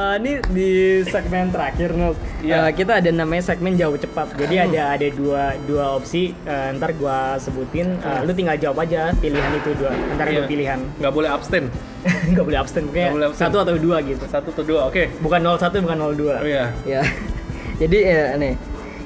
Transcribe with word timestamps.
Eh, 0.00 0.14
ini 0.16 0.32
di 0.48 0.70
segmen 1.04 1.52
terakhir 1.52 1.92
Nul. 1.92 2.16
Iya. 2.40 2.64
Eh, 2.64 2.70
kita 2.72 3.04
ada 3.04 3.10
namanya 3.12 3.44
segmen 3.44 3.76
jauh 3.76 4.00
cepat. 4.00 4.32
Jadi 4.32 4.56
ada 4.56 4.96
ada 4.96 5.08
dua 5.12 5.52
dua 5.68 5.92
opsi. 5.92 6.32
Eh, 6.40 6.68
ntar 6.72 6.96
gua 6.96 7.36
sebutin. 7.36 8.00
Eh, 8.00 8.20
lu 8.24 8.32
tinggal 8.32 8.56
jawab 8.56 8.80
aja 8.80 9.12
pilihan 9.20 9.52
itu 9.52 9.76
dua. 9.76 9.92
Ntar 10.16 10.24
Iya. 10.24 10.36
dua 10.40 10.44
pilihan. 10.48 10.80
Nggak 10.96 11.12
boleh 11.12 11.28
abstain. 11.28 11.68
Nggak 12.32 12.44
boleh. 12.48 12.58
Pokoknya 12.64 12.88
Nggak 12.88 13.12
boleh 13.12 13.28
absen. 13.28 13.42
satu 13.44 13.56
atau 13.60 13.74
dua 13.76 13.96
gitu. 14.00 14.24
Satu 14.24 14.48
atau 14.56 14.64
dua, 14.64 14.80
oke. 14.88 15.02
Bukan 15.20 15.40
01 15.44 15.84
bukan 15.84 15.98
02. 16.00 16.32
Oh 16.40 16.48
iya. 16.48 16.64
Ya. 16.88 17.02
Jadi 17.84 17.98
ya 18.00 18.40
nih. 18.40 18.56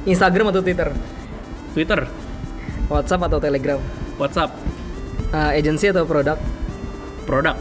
Instagram 0.07 0.55
atau 0.55 0.63
Twitter? 0.63 0.95
Twitter, 1.75 2.07
WhatsApp 2.87 3.27
atau 3.27 3.43
Telegram? 3.43 3.81
WhatsApp, 4.15 4.55
Eh, 5.35 5.59
agency 5.59 5.91
atau 5.91 6.07
produk? 6.07 6.39
produk, 7.27 7.57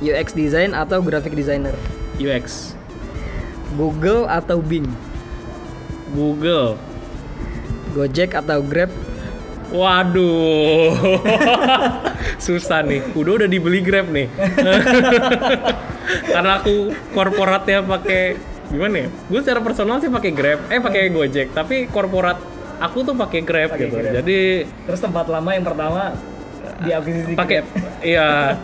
UX 0.00 0.32
design 0.32 0.72
atau 0.72 1.04
graphic 1.04 1.36
designer? 1.36 1.74
UX, 2.20 2.76
Google 3.80 4.28
atau 4.28 4.60
Bing? 4.60 4.84
Google. 6.12 6.76
Gojek 7.96 8.36
atau 8.36 8.60
Grab? 8.62 8.92
Waduh, 9.70 10.94
susah 12.44 12.82
nih. 12.82 13.06
Udah 13.14 13.42
udah 13.42 13.48
dibeli 13.48 13.80
Grab 13.80 14.10
nih. 14.10 14.26
Karena 16.34 16.58
aku 16.58 16.90
korporatnya 17.14 17.86
pakai 17.86 18.34
gimana 18.70 19.06
ya? 19.06 19.08
Gue 19.30 19.40
secara 19.42 19.62
personal 19.62 20.02
sih 20.02 20.10
pakai 20.10 20.30
Grab, 20.34 20.58
eh 20.68 20.82
pakai 20.82 21.10
Gojek. 21.14 21.54
Tapi 21.54 21.86
korporat 21.86 22.42
aku 22.82 23.06
tuh 23.06 23.14
pakai 23.14 23.40
Grab 23.46 23.70
Pakai 23.74 23.86
gitu. 23.86 23.94
Grab. 23.94 24.12
Jadi 24.22 24.66
Terus 24.66 25.00
tempat 25.00 25.26
lama 25.30 25.50
yang 25.54 25.62
pertama 25.62 26.18
diakuisisi 26.82 27.32
pakai 27.38 27.62
iya. 28.02 28.58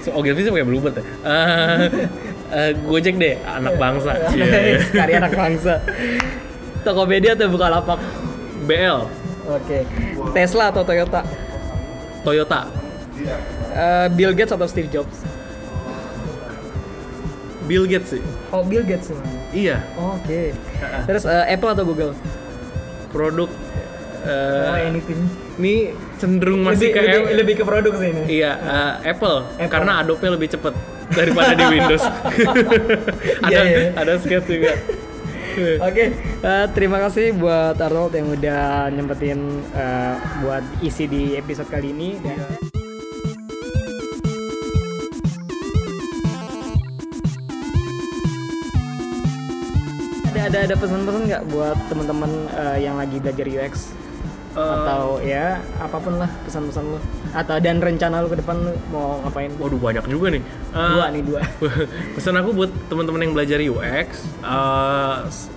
So, 0.00 0.16
Ogilvy 0.16 0.46
sih 0.46 0.52
pakai 0.52 0.64
Bluebird 0.64 0.96
ya. 0.96 1.04
Eh, 1.04 2.08
eh, 2.50 2.72
Gojek 2.76 3.14
deh, 3.16 3.34
anak 3.42 3.74
bangsa. 3.76 4.12
Iya. 4.34 4.78
Karya 4.90 5.16
anak 5.18 5.34
bangsa. 5.34 5.74
Tokopedia 6.80 7.34
atau 7.34 7.48
Bukalapak? 7.48 8.00
BL, 8.64 8.98
Oke. 9.46 9.82
Tesla 10.30 10.70
atau 10.70 10.84
Toyota? 10.84 11.24
Toyota, 12.20 12.68
Eh, 13.70 14.06
Bill 14.12 14.32
Gates 14.32 14.52
atau 14.52 14.64
Steve 14.64 14.88
Jobs? 14.88 15.22
Bill 17.64 17.86
Gates 17.86 18.10
sih. 18.10 18.22
Oh, 18.50 18.66
Bill 18.66 18.82
Gates 18.82 19.08
memang. 19.08 19.30
Iya, 19.50 19.76
Oke. 19.96 20.50
Terus 21.08 21.24
eh, 21.24 21.44
Apple 21.48 21.70
atau 21.70 21.84
Google? 21.84 22.12
produk 23.10 23.50
eh, 24.22 24.70
oh, 24.70 24.78
anything. 24.86 25.18
ini 25.58 25.90
cenderung 26.14 26.62
masih 26.62 26.78
lebih, 26.78 26.90
ke 26.94 27.00
lebih, 27.02 27.10
Apple. 27.18 27.34
lebih 27.42 27.54
ke 27.58 27.64
produk 27.66 27.92
sih 27.98 28.08
ini. 28.08 28.22
Iya, 28.38 28.52
eh, 28.54 28.92
Apple, 29.10 29.36
Apple. 29.58 29.66
karena 29.66 29.92
Adobe 29.98 30.26
lebih 30.30 30.48
cepet 30.48 30.74
daripada 31.10 31.52
di 31.54 31.64
Windows. 31.66 32.04
ada 33.46 33.50
Iya, 33.50 33.60
iya. 33.66 33.82
ada 33.98 34.12
sketch 34.18 34.46
juga. 34.48 34.72
Oke, 35.82 36.14
eh, 36.46 36.66
terima 36.72 37.02
kasih 37.02 37.34
buat 37.34 37.74
Arnold 37.76 38.14
yang 38.14 38.28
udah 38.30 38.88
nyempetin 38.94 39.60
eh, 39.74 40.14
buat 40.46 40.62
isi 40.80 41.10
di 41.10 41.34
episode 41.34 41.66
kali 41.66 41.90
ini. 41.90 42.16
Dan 42.22 42.38
ada 50.30 50.40
ada 50.46 50.58
ada 50.70 50.74
pesan-pesan 50.78 51.22
nggak 51.26 51.44
buat 51.50 51.76
teman-teman 51.90 52.30
eh, 52.54 52.78
yang 52.86 52.96
lagi 52.96 53.18
belajar 53.18 53.46
UX 53.50 53.92
Eh, 54.50 54.58
atau 54.58 55.22
ya 55.22 55.62
apa 55.78 56.02
pun 56.02 56.18
lah 56.18 56.26
pesan-pesan 56.42 56.82
lo 56.82 56.98
atau 57.30 57.56
dan 57.56 57.78
rencana 57.78 58.18
lo 58.18 58.26
ke 58.26 58.36
depan 58.36 58.56
lo 58.58 58.72
mau 58.88 59.20
ngapain? 59.20 59.50
Waduh 59.54 59.76
banyak 59.76 60.04
juga 60.06 60.26
nih. 60.30 60.42
Eh, 60.70 60.90
Dua 60.90 61.06
nih 61.08 61.22
dua. 61.22 61.40
pesan 62.14 62.34
aku 62.34 62.50
buat 62.52 62.70
teman-teman 62.86 63.20
yang 63.20 63.32
belajar 63.32 63.58
UX, 63.58 64.08
eh, 64.40 65.16
s- 65.26 65.48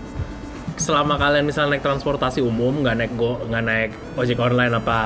selama 0.75 1.16
kalian 1.16 1.44
misalnya 1.44 1.78
naik 1.78 1.83
transportasi 1.83 2.39
umum, 2.39 2.81
nggak 2.81 2.95
naik 2.95 3.13
go, 3.13 3.41
nggak 3.44 3.63
naik 3.63 3.91
ojek 4.16 4.38
online 4.38 4.73
apa 4.73 5.00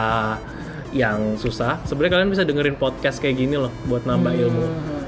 yang 0.89 1.35
susah, 1.35 1.83
sebenarnya 1.83 2.13
kalian 2.15 2.31
bisa 2.31 2.43
dengerin 2.43 2.75
podcast 2.75 3.19
kayak 3.19 3.35
gini 3.37 3.55
loh 3.55 3.69
buat 3.85 4.03
nambah 4.03 4.31
ilmu 4.33 4.65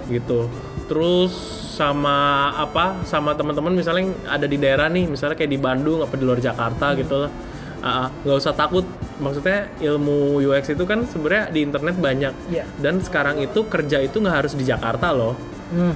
gitu. 0.10 0.52
Terus 0.86 1.32
sama 1.72 2.18
apa 2.52 3.00
sama 3.04 3.32
teman-teman 3.32 3.72
misalnya 3.72 4.04
yang 4.04 4.16
ada 4.28 4.44
di 4.44 4.58
daerah 4.58 4.88
nih 4.88 5.08
misalnya 5.08 5.34
kayak 5.34 5.48
di 5.48 5.56
Bandung 5.56 6.04
apa 6.04 6.12
di 6.14 6.24
luar 6.24 6.36
Jakarta 6.38 6.92
gitu 6.92 7.24
lah 7.24 7.32
Ah, 7.80 8.12
nggak 8.24 8.38
usah 8.38 8.54
takut. 8.56 8.86
Maksudnya 9.20 9.68
ilmu 9.84 10.40
UX 10.40 10.72
itu 10.72 10.84
kan 10.88 11.04
sebenarnya 11.04 11.52
di 11.52 11.60
internet 11.64 11.96
banyak. 12.00 12.34
Iya. 12.52 12.64
dan 12.80 13.04
sekarang 13.04 13.40
itu 13.44 13.68
kerja 13.68 14.00
itu 14.00 14.20
nggak 14.20 14.36
harus 14.46 14.54
di 14.56 14.64
Jakarta 14.64 15.12
loh. 15.12 15.36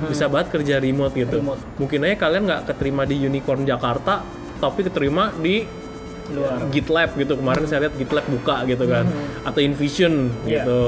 Bisa 0.05 0.29
banget 0.29 0.53
kerja 0.53 0.77
remote 0.77 1.17
gitu. 1.17 1.41
Remote. 1.41 1.61
mungkin 1.81 2.05
aja 2.05 2.15
kalian 2.19 2.43
nggak 2.45 2.61
keterima 2.69 3.03
di 3.09 3.15
Unicorn 3.25 3.65
Jakarta 3.65 4.21
tapi 4.61 4.79
keterima 4.85 5.33
di 5.35 5.82
Luar. 6.31 6.55
GitLab 6.71 7.09
gitu 7.13 7.35
kemarin 7.35 7.63
saya 7.65 7.79
lihat 7.83 7.95
GitLab 7.95 8.23
buka 8.25 8.63
gitu 8.63 8.87
kan 8.87 9.03
atau 9.43 9.59
Invision 9.59 10.31
Iya. 10.43 10.63
gitu 10.63 10.81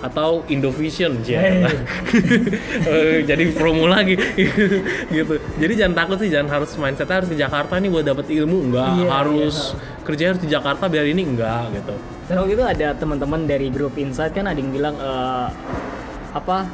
atau 0.00 0.42
Indovision. 0.46 1.22
Hey. 1.22 1.62
Eh, 2.90 3.22
jadi 3.22 3.44
promo 3.52 3.86
lagi 3.86 4.18
gitu 5.16 5.32
jadi 5.56 5.72
jangan 5.76 5.94
takut 5.96 6.16
sih 6.18 6.26
jangan 6.26 6.58
harus 6.58 6.74
mindsetnya 6.74 7.16
harus 7.16 7.30
ke 7.30 7.38
Jakarta 7.38 7.76
nih 7.76 7.88
buat 7.88 8.02
dapet 8.02 8.26
ilmu 8.32 8.58
enggak 8.66 8.88
Iya, 8.96 9.06
harus 9.08 9.56
kerja 10.02 10.22
harus 10.32 10.40
di 10.40 10.48
Jakarta 10.48 10.84
biar 10.86 11.06
ini 11.06 11.22
enggak 11.24 11.70
gitu 11.72 11.94
Dan 12.26 12.34
waktu 12.40 12.52
itu 12.54 12.64
ada 12.64 12.88
teman-teman 12.94 13.40
dari 13.44 13.68
grup 13.68 13.94
Insight 13.94 14.32
kan 14.32 14.46
ada 14.46 14.58
yang 14.58 14.70
bilang 14.70 14.94
eh, 14.96 15.48
apa 16.32 16.66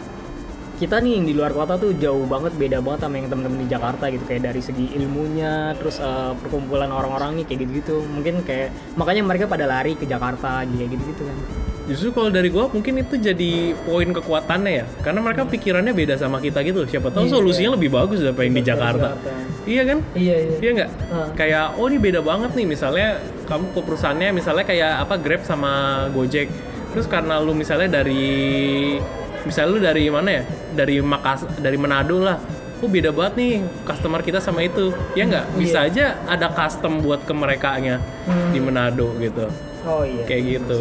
kita 0.76 1.00
nih 1.00 1.12
yang 1.16 1.24
di 1.24 1.32
luar 1.32 1.56
kota 1.56 1.80
tuh 1.80 1.96
jauh 1.96 2.28
banget 2.28 2.52
beda 2.52 2.84
banget 2.84 3.08
sama 3.08 3.16
yang 3.16 3.28
teman-teman 3.32 3.64
di 3.64 3.68
Jakarta 3.68 4.04
gitu 4.12 4.24
kayak 4.28 4.42
dari 4.52 4.60
segi 4.60 4.92
ilmunya 4.92 5.72
terus 5.80 5.96
eh, 5.98 6.32
perkumpulan 6.36 6.92
orang-orang 6.92 7.40
nih 7.40 7.44
kayak 7.48 7.60
gitu-gitu 7.64 8.04
mungkin 8.04 8.44
kayak 8.44 8.68
makanya 8.92 9.24
mereka 9.24 9.48
pada 9.48 9.64
lari 9.64 9.96
ke 9.96 10.04
Jakarta 10.04 10.68
kayak 10.68 10.88
gitu-gitu 10.92 11.24
kan 11.24 11.38
Justru 11.86 12.10
kalau 12.10 12.34
dari 12.34 12.50
gua 12.50 12.66
mungkin 12.66 12.98
itu 12.98 13.14
jadi 13.14 13.70
poin 13.86 14.10
kekuatannya 14.10 14.72
ya. 14.74 14.84
Karena 15.06 15.22
mereka 15.22 15.46
pikirannya 15.46 15.94
beda 15.94 16.18
sama 16.18 16.42
kita 16.42 16.58
gitu. 16.66 16.82
Siapa 16.82 17.14
tahu 17.14 17.30
Iya. 17.30 17.38
solusinya 17.38 17.70
lebih 17.78 17.94
bagus 17.94 18.26
daripada 18.26 18.42
yang 18.42 18.58
di 18.58 18.64
Jakarta. 18.66 19.08
Jakarta. 19.14 19.30
Iya 19.70 19.82
kan? 19.86 19.98
iya 20.18 20.34
iya 20.34 20.56
Iya 20.58 20.70
nggak? 20.82 20.90
Heeh. 20.90 21.28
Kayak 21.38 21.66
oh 21.78 21.86
ini 21.86 21.98
beda 22.02 22.20
banget 22.26 22.50
nih 22.58 22.66
misalnya 22.66 23.22
kamu 23.46 23.70
ke 23.70 23.80
perusahaannya 23.86 24.34
misalnya 24.34 24.64
kayak 24.66 24.92
apa 25.06 25.14
Grab 25.14 25.42
sama 25.46 25.72
Gojek. 26.10 26.50
Terus 26.90 27.06
karena 27.06 27.38
lu 27.38 27.54
misalnya 27.54 28.02
dari 28.02 28.98
misalnya 29.46 29.70
lu 29.70 29.78
dari 29.78 30.04
mana 30.10 30.28
ya? 30.28 30.42
Dari 30.74 30.98
Makas 31.00 31.46
dari 31.56 31.78
Manado 31.78 32.18
lah. 32.20 32.36
Oh 32.76 32.90
beda 32.90 33.08
banget 33.08 33.34
nih 33.40 33.52
customer 33.86 34.20
kita 34.20 34.42
sama 34.42 34.60
itu. 34.60 34.92
Ya 35.14 35.24
nggak? 35.24 35.56
Bisa 35.56 35.86
aja 35.86 36.18
ada 36.26 36.52
custom 36.52 37.00
buat 37.00 37.24
ke 37.24 37.32
merekanya 37.32 38.02
Hmm. 38.26 38.50
di 38.52 38.60
Manado 38.60 39.14
gitu. 39.16 39.46
oh 39.86 40.02
iya 40.02 40.26
Kayak 40.26 40.42
gitu. 40.60 40.78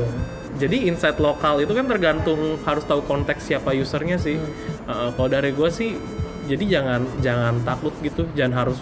Jadi 0.56 0.88
insight 0.88 1.20
lokal 1.20 1.62
itu 1.62 1.72
kan 1.72 1.86
tergantung 1.86 2.58
harus 2.64 2.84
tahu 2.84 3.04
konteks 3.04 3.46
siapa 3.46 3.72
usernya 3.72 4.18
sih. 4.18 4.40
Uh, 4.84 5.12
kalau 5.14 5.28
dari 5.30 5.52
gue 5.52 5.70
sih, 5.70 5.94
jadi 6.48 6.80
jangan 6.80 7.02
jangan 7.20 7.60
takut 7.62 7.92
gitu, 8.02 8.24
jangan 8.34 8.66
harus 8.66 8.80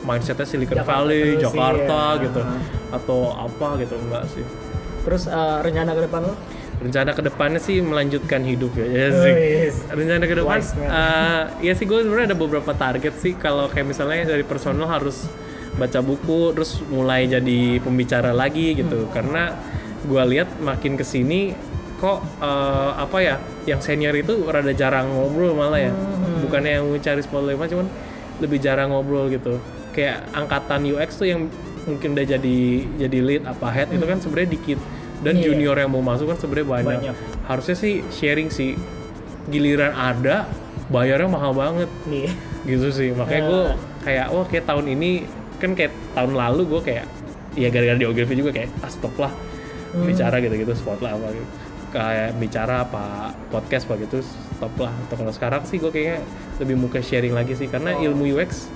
mindsetnya 0.00 0.46
Silicon 0.48 0.80
Jakarta 0.80 0.96
Valley, 0.96 1.36
Jakarta 1.36 2.00
iya. 2.16 2.22
gitu, 2.24 2.40
atau 2.88 3.18
apa 3.36 3.68
gitu 3.78 3.94
enggak 4.00 4.24
sih. 4.32 4.44
terus 5.00 5.24
eh, 5.26 5.58
rencana 5.64 5.96
ke 5.96 6.02
depan 6.04 6.20
lo 6.24 6.34
Rencana 6.80 7.12
ke 7.12 7.20
depannya 7.20 7.60
sih 7.60 7.84
melanjutkan 7.84 8.40
hidup 8.40 8.72
ya, 8.72 8.86
ya 8.88 9.06
Oh, 9.12 9.20
sih. 9.20 9.32
yes. 9.68 9.84
Rencana 9.92 10.24
ke 10.24 10.32
depan, 10.32 10.56
Wise 10.56 10.72
man. 10.80 10.88
uh, 10.88 11.42
ya 11.60 11.72
sih 11.76 11.84
gue 11.84 12.00
sebenarnya 12.00 12.32
ada 12.32 12.38
beberapa 12.40 12.72
target 12.72 13.14
sih. 13.20 13.36
Kalau 13.36 13.68
kayak 13.68 13.84
misalnya 13.84 14.24
dari 14.24 14.40
personal 14.40 14.88
harus 14.88 15.28
baca 15.76 16.00
buku, 16.00 16.56
terus 16.56 16.80
mulai 16.88 17.28
jadi 17.28 17.84
pembicara 17.84 18.32
lagi 18.32 18.72
gitu. 18.72 19.04
Hmm. 19.06 19.12
Karena 19.12 19.42
gue 20.08 20.22
lihat 20.32 20.48
makin 20.64 20.96
ke 20.96 21.04
sini 21.04 21.52
kok 22.00 22.24
uh, 22.40 22.96
apa 22.96 23.16
ya, 23.20 23.36
yang 23.68 23.84
senior 23.84 24.16
itu 24.16 24.48
rada 24.48 24.72
jarang 24.72 25.12
ngobrol 25.12 25.52
malah 25.52 25.84
ya. 25.84 25.92
Hmm. 25.92 26.40
Bukannya 26.48 26.80
yang 26.80 26.88
mencari 26.88 27.20
spotlight 27.20 27.60
cuman 27.60 27.92
lebih 28.40 28.56
jarang 28.56 28.88
ngobrol 28.88 29.28
gitu. 29.28 29.60
Kayak 29.92 30.32
angkatan 30.32 30.88
UX 30.88 31.20
tuh 31.20 31.28
yang 31.28 31.52
mungkin 31.84 32.16
udah 32.16 32.24
jadi 32.24 32.58
jadi 33.04 33.18
lead 33.20 33.42
apa 33.44 33.68
head 33.68 33.88
itu 33.92 34.04
kan 34.04 34.16
sebenarnya 34.20 34.52
dikit 34.52 34.80
dan 35.20 35.36
Iya. 35.36 35.44
junior 35.52 35.76
yang 35.76 35.90
mau 35.92 36.00
masuk 36.00 36.32
kan 36.32 36.38
sebenarnya 36.40 36.68
banyak. 36.68 36.98
Banyak. 37.12 37.16
Harusnya 37.44 37.76
sih 37.76 38.00
sharing 38.08 38.48
sih. 38.48 38.76
Giliran 39.48 39.92
ada, 39.92 40.46
bayarnya 40.88 41.26
mahal 41.26 41.52
banget 41.52 41.90
nih 42.06 42.30
gitu 42.64 42.88
sih. 42.90 43.10
Makanya 43.10 43.42
gue 43.46 43.62
kayak 44.04 44.26
wah 44.30 44.46
kayak 44.46 44.64
tahun 44.64 44.86
ini 44.94 45.10
kan 45.60 45.76
kayak 45.76 45.92
tahun 46.14 46.32
lalu 46.36 46.62
gue 46.76 46.80
kayak 46.86 47.04
ya 47.58 47.68
gara-gara 47.68 47.98
di 47.98 48.06
Ogilvy 48.06 48.34
juga 48.38 48.54
kayak 48.54 48.70
ah 48.80 48.88
stop 48.88 49.12
lah 49.18 49.32
bicara 50.06 50.38
gitu-gitu 50.38 50.70
spot 50.72 51.02
lah 51.02 51.18
apa 51.18 51.34
gitu. 51.34 51.46
Kayak 51.90 52.30
bicara 52.38 52.86
apa 52.86 53.34
podcast 53.50 53.90
apa 53.90 53.98
gitu 53.98 54.22
stop 54.22 54.74
lah. 54.78 54.94
Atau 55.08 55.18
kalau 55.18 55.32
sekarang 55.34 55.62
sih 55.66 55.82
gue 55.82 55.90
kayaknya 55.90 56.22
lebih 56.62 56.74
mau 56.78 56.86
ke 56.86 57.02
sharing 57.02 57.34
lagi 57.34 57.58
sih 57.58 57.66
karena 57.66 57.98
ilmu 57.98 58.30
UX 58.30 58.70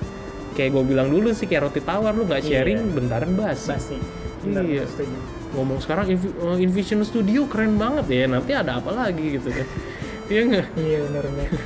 kayak 0.55 0.71
gue 0.71 0.83
bilang 0.87 1.07
dulu 1.07 1.29
sih 1.31 1.45
kayak 1.45 1.67
roti 1.67 1.79
tawar 1.79 2.11
lu 2.11 2.23
nggak 2.23 2.41
sharing 2.41 2.89
bentaran 2.89 3.35
basi. 3.35 3.99
Benar, 4.41 4.63
Iya. 4.63 4.85
setuju. 4.87 5.17
ngomong 5.51 5.79
sekarang 5.79 6.11
Invi- 6.11 6.35
uh, 6.37 6.57
Invision 6.57 6.99
Studio 7.01 7.47
keren 7.47 7.75
banget 7.75 8.05
ya 8.11 8.25
nanti 8.27 8.51
ada 8.51 8.75
apa 8.75 8.91
lagi 8.91 9.39
gitu 9.39 9.47
kan 9.47 9.63
iya 10.31 10.41
nggak 10.43 10.65
iya 10.75 10.97
benar 11.05 11.23
benar 11.27 11.49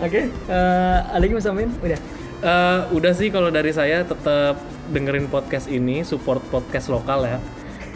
Oke, 0.00 0.20
eh, 0.26 0.98
ada 1.06 1.22
lagi? 1.22 1.70
Udah. 1.78 2.00
Eh, 2.42 2.80
udah 2.90 3.12
sih 3.12 3.28
kalau 3.28 3.48
dari 3.48 3.70
saya 3.70 4.02
tetap 4.02 4.58
dengerin 4.88 5.28
podcast 5.28 5.68
ini, 5.68 6.02
support 6.02 6.42
podcast 6.48 6.88
lokal 6.88 7.22
ya. 7.22 7.38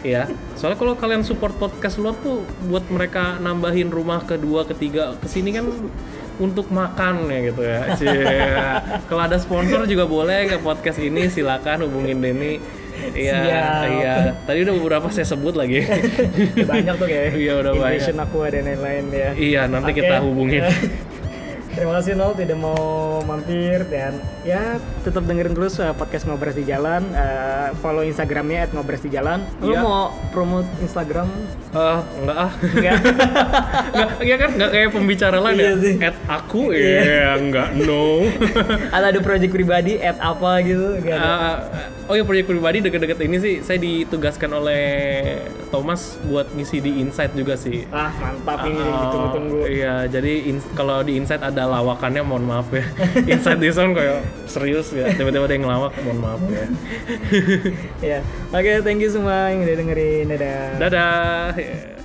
Iya. 0.00 0.22
Soalnya 0.54 0.78
kalau 0.78 0.94
kalian 0.94 1.26
support 1.26 1.56
podcast 1.56 1.98
luar 1.98 2.14
tuh 2.16 2.40
buat 2.64 2.86
mereka 2.86 3.40
nambahin 3.40 3.90
rumah 3.90 4.22
kedua, 4.22 4.62
ketiga 4.62 5.18
ke 5.18 5.26
sini 5.26 5.50
kan 5.50 5.66
untuk 6.36 6.68
makan 6.68 7.28
ya 7.32 7.38
gitu 7.48 7.62
ya. 7.64 7.80
Kalau 9.08 9.22
ada 9.24 9.36
sponsor 9.40 9.88
juga 9.88 10.04
boleh 10.04 10.48
ke 10.48 10.56
podcast 10.60 11.00
ini 11.00 11.28
silakan 11.32 11.88
hubungin 11.88 12.20
Denny. 12.20 12.60
Iya, 12.96 13.40
iya. 13.92 14.14
Tadi 14.48 14.58
udah 14.64 14.74
beberapa 14.80 15.06
saya 15.12 15.28
sebut 15.28 15.52
lagi. 15.52 15.84
Banyak 16.64 16.94
tuh 16.96 17.06
kayak. 17.08 17.36
Iya, 17.36 17.52
udah 17.60 17.72
banyak. 17.76 18.16
Aku 18.24 18.38
dan 18.48 18.64
lain-lain 18.64 19.04
ya. 19.12 19.30
iya, 19.36 19.62
nanti 19.68 19.92
Oke. 19.92 20.00
kita 20.00 20.24
hubungin. 20.24 20.64
Terima 21.68 21.92
kasih 21.94 22.14
Nol 22.14 22.32
tidak 22.32 22.56
mau 22.56 22.78
mampir 23.20 23.84
dan 23.86 24.16
ya 24.42 24.76
tetap 25.02 25.22
dengerin 25.22 25.52
terus 25.52 25.76
uh, 25.76 25.92
podcast 25.92 26.24
Ngobras 26.24 26.54
di 26.54 26.64
Jalan. 26.64 27.02
Uh, 27.10 27.68
follow 27.76 28.00
Instagramnya 28.00 28.70
@ngobras 28.70 29.00
di 29.00 29.10
Jalan. 29.10 29.42
Lu 29.58 29.70
Iya. 29.70 29.80
mau 29.80 30.00
promote 30.30 30.68
Instagram? 30.78 31.28
Eh, 31.70 32.00
enggak 32.16 32.38
ah. 32.38 32.50
Enggak. 32.56 32.96
Enggak, 33.86 34.08
iya 34.20 34.36
kan 34.36 34.50
enggak 34.50 34.70
kayak 34.70 34.90
pembicara 34.90 35.38
lain 35.38 35.56
Iya 35.56 35.66
ya. 35.66 35.74
sih. 35.78 35.94
At 36.00 36.16
aku 36.26 36.62
ya 36.72 37.28
enggak 37.36 37.68
no. 37.76 38.24
Atau 38.94 39.06
ada 39.06 39.20
project 39.20 39.52
pribadi 39.52 39.92
at 39.96 40.16
apa 40.16 40.50
gitu? 40.60 40.96
Enggak 40.96 41.16
ada. 41.16 41.44
Oh 42.06 42.14
ya 42.14 42.22
proyek 42.22 42.46
pribadi 42.46 42.78
deket-deket 42.80 43.18
ini 43.20 43.36
sih 43.36 43.54
saya 43.60 43.76
ditugaskan 43.76 44.50
oleh 44.54 44.84
Thomas 45.68 46.16
buat 46.22 46.46
ngisi 46.52 46.78
di 46.78 47.02
Insight 47.02 47.34
juga 47.34 47.54
sih. 47.54 47.82
ah, 47.90 48.08
mantap 48.14 48.62
ini 48.64 48.78
Oh, 48.78 48.94
ditunggu-tunggu. 49.02 49.60
Iya, 49.66 49.94
jadi 50.06 50.32
kalau 50.72 51.02
di 51.02 51.18
Insight 51.18 51.42
ada 51.42 51.55
lawakannya 51.64 52.20
mohon 52.20 52.44
maaf 52.44 52.68
ya. 52.68 52.84
Insight 53.24 53.56
di 53.62 53.72
sound 53.72 53.96
kayak 53.96 54.20
serius 54.44 54.92
ya. 54.92 55.08
Tiba-tiba 55.16 55.48
ada 55.48 55.54
yang 55.56 55.64
ngelawak, 55.64 55.92
mohon 56.04 56.18
maaf 56.20 56.42
ya. 56.52 56.66
Ya. 58.16 58.18
Oke, 58.52 58.84
thank 58.84 59.00
you 59.00 59.08
semua 59.08 59.48
yang 59.48 59.64
udah 59.64 59.76
dengerin. 59.80 60.24
Dadah. 60.36 60.64
Dadah. 60.76 61.48
Ya. 61.56 61.96